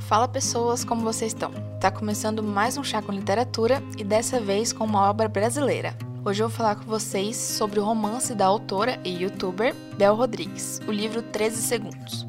[0.00, 1.52] Fala pessoas, como vocês estão?
[1.80, 5.96] Tá começando mais um chá com literatura e dessa vez com uma obra brasileira.
[6.24, 10.80] Hoje eu vou falar com vocês sobre o romance da autora e youtuber Bel Rodrigues,
[10.86, 12.26] o livro 13 Segundos.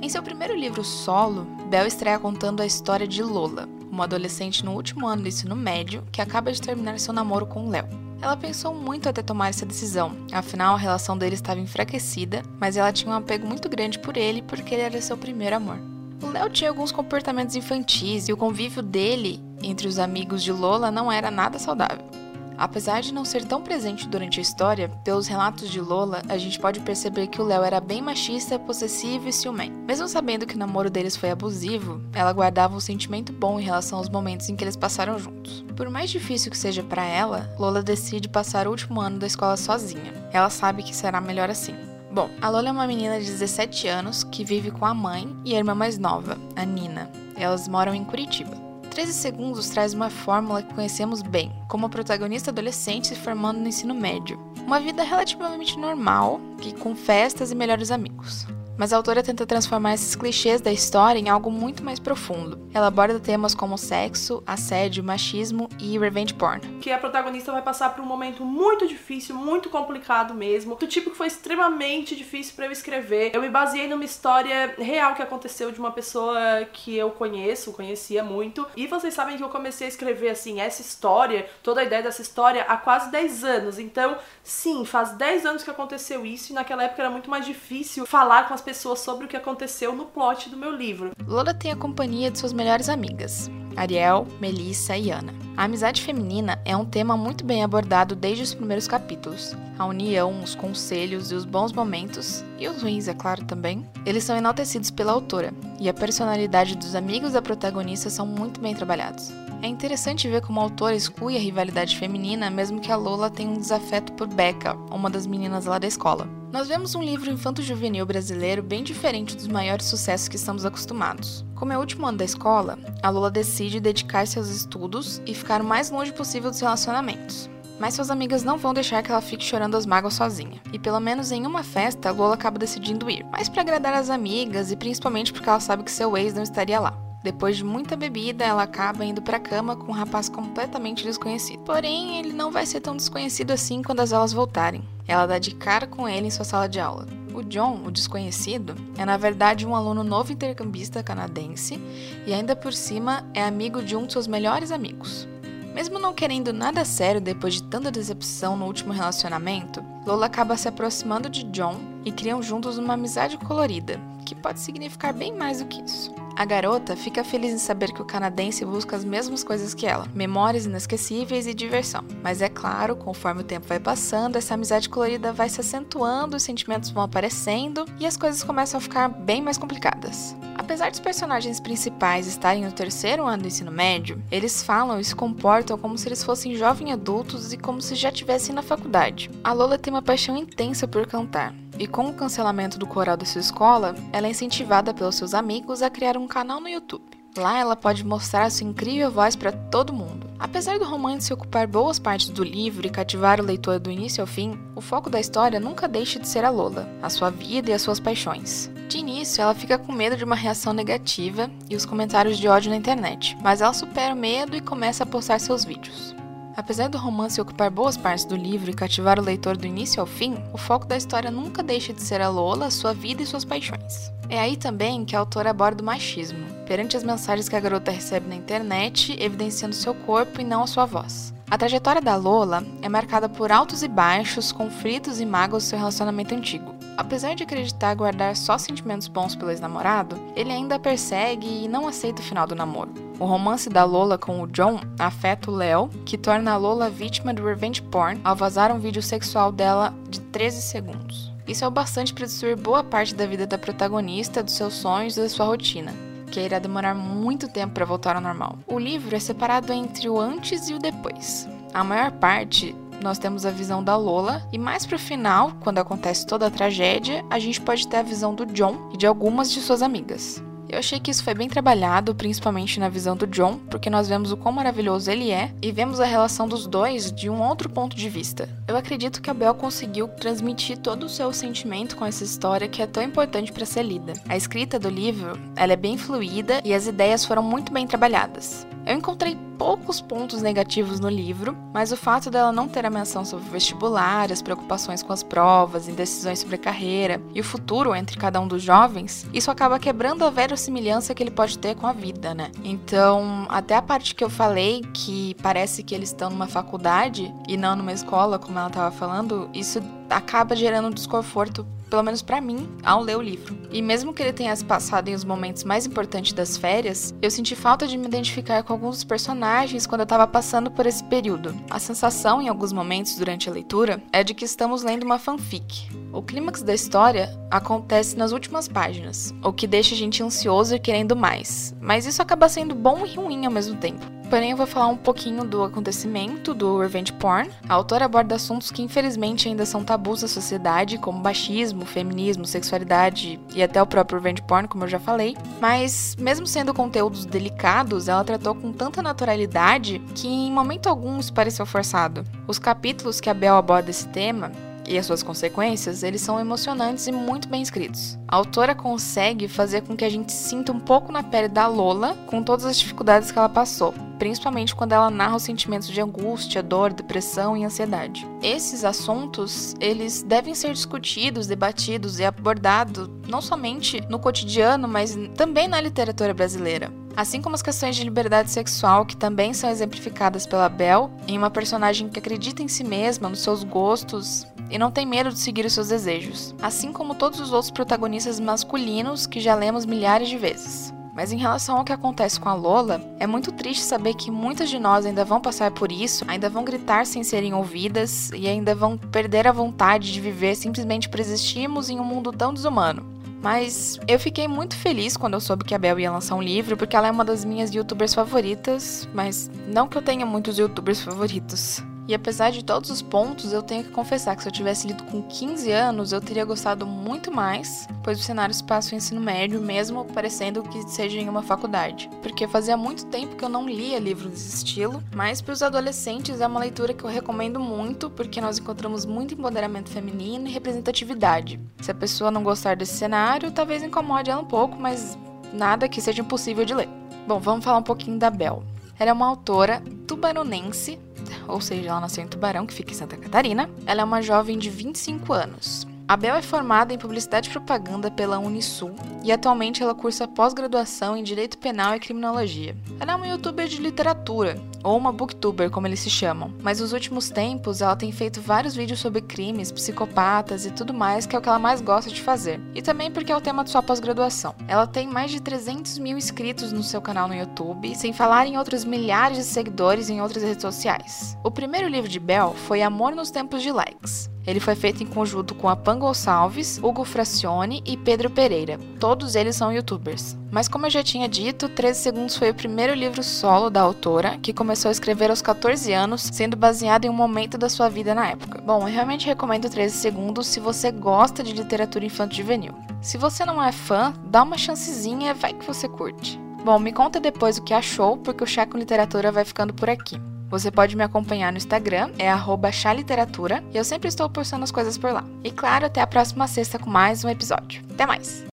[0.00, 4.72] Em seu primeiro livro solo, Bel estreia contando a história de Lola, uma adolescente no
[4.72, 8.05] último ano do ensino médio que acaba de terminar seu namoro com Léo.
[8.20, 12.92] Ela pensou muito até tomar essa decisão, afinal a relação deles estava enfraquecida, mas ela
[12.92, 15.78] tinha um apego muito grande por ele porque ele era seu primeiro amor.
[16.22, 20.90] O Léo tinha alguns comportamentos infantis e o convívio dele entre os amigos de Lola
[20.90, 22.15] não era nada saudável.
[22.58, 26.58] Apesar de não ser tão presente durante a história, pelos relatos de Lola, a gente
[26.58, 29.76] pode perceber que o Léo era bem machista, possessivo e ciumento.
[29.86, 33.98] Mesmo sabendo que o namoro deles foi abusivo, ela guardava um sentimento bom em relação
[33.98, 35.64] aos momentos em que eles passaram juntos.
[35.76, 39.56] Por mais difícil que seja para ela, Lola decide passar o último ano da escola
[39.56, 40.12] sozinha.
[40.32, 41.74] Ela sabe que será melhor assim.
[42.10, 45.54] Bom, a Lola é uma menina de 17 anos que vive com a mãe e
[45.54, 47.10] a irmã mais nova, a Nina.
[47.36, 48.65] Elas moram em Curitiba.
[48.96, 53.68] 13 Segundos traz uma fórmula que conhecemos bem, como a protagonista adolescente se formando no
[53.68, 54.40] ensino médio.
[54.66, 58.46] Uma vida relativamente normal, que com festas e melhores amigos
[58.78, 62.58] mas a autora tenta transformar esses clichês da história em algo muito mais profundo.
[62.72, 66.60] Ela aborda temas como sexo, assédio, machismo e revenge porn.
[66.80, 71.10] Que a protagonista vai passar por um momento muito difícil, muito complicado mesmo, do tipo
[71.10, 73.30] que foi extremamente difícil para eu escrever.
[73.34, 76.38] Eu me baseei numa história real que aconteceu de uma pessoa
[76.72, 80.82] que eu conheço, conhecia muito, e vocês sabem que eu comecei a escrever assim essa
[80.82, 83.78] história, toda a ideia dessa história há quase 10 anos.
[83.78, 88.04] Então, sim, faz 10 anos que aconteceu isso e naquela época era muito mais difícil
[88.06, 91.12] falar com as pessoas sobre o que aconteceu no plot do meu livro.
[91.24, 95.32] Lola tem a companhia de suas melhores amigas, Ariel, Melissa e Ana.
[95.56, 99.54] A amizade feminina é um tema muito bem abordado desde os primeiros capítulos.
[99.78, 104.24] A união, os conselhos e os bons momentos, e os ruins, é claro também, eles
[104.24, 109.30] são enaltecidos pela autora, e a personalidade dos amigos da protagonista são muito bem trabalhados.
[109.66, 113.50] É interessante ver como a autora exclui a rivalidade feminina, mesmo que a Lola tenha
[113.50, 116.28] um desafeto por Becca, uma das meninas lá da escola.
[116.52, 121.44] Nós vemos um livro infanto-juvenil brasileiro bem diferente dos maiores sucessos que estamos acostumados.
[121.56, 125.60] Como é o último ano da escola, a Lola decide dedicar-se aos estudos e ficar
[125.60, 127.50] o mais longe possível dos relacionamentos.
[127.80, 130.60] Mas suas amigas não vão deixar que ela fique chorando as mágoas sozinha.
[130.72, 134.70] E pelo menos em uma festa, Lola acaba decidindo ir, mais para agradar as amigas
[134.70, 137.05] e principalmente porque ela sabe que seu ex não estaria lá.
[137.26, 141.58] Depois de muita bebida, ela acaba indo para a cama com um rapaz completamente desconhecido.
[141.64, 144.84] Porém, ele não vai ser tão desconhecido assim quando as aulas voltarem.
[145.08, 147.04] Ela dá de cara com ele em sua sala de aula.
[147.34, 151.80] O John, o desconhecido, é na verdade um aluno novo intercambista canadense
[152.24, 155.26] e ainda por cima é amigo de um de seus melhores amigos.
[155.74, 160.68] Mesmo não querendo nada sério depois de tanta decepção no último relacionamento, Lola acaba se
[160.68, 165.66] aproximando de John e criam juntos uma amizade colorida, que pode significar bem mais do
[165.66, 166.14] que isso.
[166.36, 170.06] A garota fica feliz em saber que o canadense busca as mesmas coisas que ela,
[170.14, 172.04] memórias inesquecíveis e diversão.
[172.22, 176.42] Mas é claro, conforme o tempo vai passando, essa amizade colorida vai se acentuando, os
[176.42, 180.36] sentimentos vão aparecendo e as coisas começam a ficar bem mais complicadas.
[180.58, 185.16] Apesar dos personagens principais estarem no terceiro ano do ensino médio, eles falam e se
[185.16, 189.30] comportam como se eles fossem jovens adultos e como se já estivessem na faculdade.
[189.42, 193.24] A Lola tem uma paixão intensa por cantar, e com o cancelamento do coral da
[193.24, 197.16] sua escola, ela é incentivada pelos seus amigos a criar um canal no YouTube.
[197.36, 200.26] Lá ela pode mostrar sua incrível voz para todo mundo.
[200.38, 204.26] Apesar do romance ocupar boas partes do livro e cativar o leitor do início ao
[204.26, 207.74] fim, o foco da história nunca deixa de ser a Lola, a sua vida e
[207.74, 208.70] as suas paixões.
[208.88, 212.70] De início, ela fica com medo de uma reação negativa e os comentários de ódio
[212.70, 216.14] na internet, mas ela supera o medo e começa a postar seus vídeos.
[216.56, 220.06] Apesar do romance ocupar boas partes do livro e cativar o leitor do início ao
[220.06, 223.44] fim, o foco da história nunca deixa de ser a Lola, sua vida e suas
[223.44, 224.10] paixões.
[224.30, 227.90] É aí também que a autora aborda o machismo, perante as mensagens que a garota
[227.90, 231.34] recebe na internet, evidenciando seu corpo e não a sua voz.
[231.50, 235.78] A trajetória da Lola é marcada por altos e baixos, conflitos e mágoas do seu
[235.78, 236.74] relacionamento antigo.
[236.96, 242.22] Apesar de acreditar guardar só sentimentos bons pelo ex-namorado, ele ainda persegue e não aceita
[242.22, 243.05] o final do namoro.
[243.18, 247.32] O romance da Lola com o John afeta o Léo, que torna a Lola vítima
[247.32, 251.32] do revenge porn ao vazar um vídeo sexual dela de 13 segundos.
[251.48, 255.16] Isso é o bastante para destruir boa parte da vida da protagonista, dos seus sonhos
[255.16, 255.94] e da sua rotina,
[256.30, 258.58] que irá demorar muito tempo para voltar ao normal.
[258.66, 261.48] O livro é separado entre o antes e o depois.
[261.72, 266.26] A maior parte nós temos a visão da Lola e mais pro final, quando acontece
[266.26, 269.60] toda a tragédia, a gente pode ter a visão do John e de algumas de
[269.60, 270.42] suas amigas.
[270.68, 274.32] Eu achei que isso foi bem trabalhado, principalmente na visão do John, porque nós vemos
[274.32, 277.94] o quão maravilhoso ele é e vemos a relação dos dois de um outro ponto
[277.94, 278.48] de vista.
[278.66, 282.82] Eu acredito que a Bel conseguiu transmitir todo o seu sentimento com essa história que
[282.82, 284.14] é tão importante para ser lida.
[284.28, 288.66] A escrita do livro, ela é bem fluida e as ideias foram muito bem trabalhadas.
[288.84, 293.24] Eu encontrei poucos pontos negativos no livro, mas o fato dela não ter a menção
[293.24, 297.94] sobre o vestibular, as preocupações com as provas, indecisões sobre a carreira e o futuro
[297.94, 301.86] entre cada um dos jovens, isso acaba quebrando a verossimilhança que ele pode ter com
[301.86, 302.50] a vida, né?
[302.64, 307.56] Então, até a parte que eu falei que parece que eles estão numa faculdade e
[307.56, 309.80] não numa escola, como ela estava falando, isso
[310.10, 313.56] acaba gerando um desconforto pelo menos para mim, ao ler o livro.
[313.70, 317.30] E mesmo que ele tenha se passado em os momentos mais importantes das férias, eu
[317.30, 321.02] senti falta de me identificar com alguns dos personagens quando eu estava passando por esse
[321.04, 321.54] período.
[321.70, 325.88] A sensação, em alguns momentos durante a leitura, é de que estamos lendo uma fanfic.
[326.12, 330.80] O clímax da história acontece nas últimas páginas, o que deixa a gente ansioso e
[330.80, 331.74] querendo mais.
[331.80, 334.15] Mas isso acaba sendo bom e ruim ao mesmo tempo.
[334.28, 337.48] Porém, eu vou falar um pouquinho do acontecimento do revenge porn.
[337.68, 343.38] A autora aborda assuntos que infelizmente ainda são tabus da sociedade, como machismo, feminismo, sexualidade
[343.54, 345.36] e até o próprio revenge porn, como eu já falei.
[345.60, 351.32] Mas, mesmo sendo conteúdos delicados, ela tratou com tanta naturalidade que em momento algum isso
[351.32, 352.24] pareceu forçado.
[352.48, 354.50] Os capítulos que a Bel aborda esse tema
[354.86, 358.18] e as suas consequências, eles são emocionantes e muito bem escritos.
[358.28, 362.16] A autora consegue fazer com que a gente sinta um pouco na pele da Lola
[362.26, 366.62] com todas as dificuldades que ela passou, principalmente quando ela narra os sentimentos de angústia,
[366.62, 368.26] dor, depressão e ansiedade.
[368.42, 375.68] Esses assuntos, eles devem ser discutidos, debatidos e abordados não somente no cotidiano, mas também
[375.68, 376.92] na literatura brasileira.
[377.16, 381.50] Assim como as questões de liberdade sexual, que também são exemplificadas pela Belle, em uma
[381.50, 385.64] personagem que acredita em si mesma, nos seus gostos e não tem medo de seguir
[385.64, 390.36] os seus desejos, assim como todos os outros protagonistas masculinos que já lemos milhares de
[390.36, 390.92] vezes.
[391.16, 394.68] Mas em relação ao que acontece com a Lola, é muito triste saber que muitas
[394.68, 398.74] de nós ainda vão passar por isso, ainda vão gritar sem serem ouvidas e ainda
[398.74, 403.02] vão perder a vontade de viver simplesmente por existirmos em um mundo tão desumano.
[403.42, 406.76] Mas eu fiquei muito feliz quando eu soube que a Bel ia lançar um livro,
[406.76, 411.00] porque ela é uma das minhas youtubers favoritas, mas não que eu tenha muitos youtubers
[411.00, 411.82] favoritos.
[412.08, 415.02] E apesar de todos os pontos, eu tenho que confessar que se eu tivesse lido
[415.04, 419.20] com 15 anos, eu teria gostado muito mais, pois o cenário se passa no ensino
[419.20, 422.08] médio, mesmo parecendo que seja em uma faculdade.
[422.22, 426.40] Porque fazia muito tempo que eu não lia livros desse estilo, mas para os adolescentes
[426.40, 431.58] é uma leitura que eu recomendo muito, porque nós encontramos muito empoderamento feminino e representatividade.
[431.80, 435.18] Se a pessoa não gostar desse cenário, talvez incomode ela um pouco, mas
[435.52, 436.88] nada que seja impossível de ler.
[437.26, 438.62] Bom, vamos falar um pouquinho da Bel.
[438.98, 440.98] Ela é uma autora tubaronense
[441.48, 443.68] ou seja, ela nasceu em Tubarão, que fica em Santa Catarina.
[443.86, 445.86] Ela é uma jovem de 25 anos.
[446.08, 448.94] A Bel é formada em Publicidade e Propaganda pela Unisul
[449.24, 452.76] e atualmente ela cursa pós-graduação em Direito Penal e Criminologia.
[453.00, 456.92] Ela é uma youtuber de literatura, ou uma booktuber, como eles se chamam, mas nos
[456.92, 461.38] últimos tempos ela tem feito vários vídeos sobre crimes, psicopatas e tudo mais, que é
[461.40, 462.60] o que ela mais gosta de fazer.
[462.72, 464.54] E também porque é o tema de sua pós-graduação.
[464.68, 468.56] Ela tem mais de 300 mil inscritos no seu canal no YouTube, sem falar em
[468.56, 471.36] outros milhares de seguidores em outras redes sociais.
[471.42, 474.35] O primeiro livro de Bel foi Amor nos Tempos de Likes.
[474.46, 478.78] Ele foi feito em conjunto com a Pan Gonçalves, Hugo Fracione e Pedro Pereira.
[479.00, 480.36] Todos eles são youtubers.
[480.50, 484.38] Mas como eu já tinha dito, 13 Segundos foi o primeiro livro solo da autora,
[484.38, 488.14] que começou a escrever aos 14 anos, sendo baseado em um momento da sua vida
[488.14, 488.62] na época.
[488.62, 492.74] Bom, eu realmente recomendo 13 Segundos se você gosta de literatura infantil juvenil.
[493.00, 496.38] Se você não é fã, dá uma chancezinha, vai que você curte.
[496.64, 499.88] Bom, me conta depois o que achou, porque o Chá com Literatura vai ficando por
[499.88, 500.20] aqui.
[500.50, 502.28] Você pode me acompanhar no Instagram, é
[502.72, 505.24] chaliteratura, e eu sempre estou postando as coisas por lá.
[505.42, 507.82] E claro, até a próxima sexta com mais um episódio.
[507.90, 508.44] Até mais!